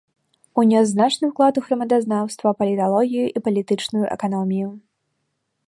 [0.61, 4.69] Унёс значны ўклад у грамадазнаўства, паліталогію і палітычную эканомію.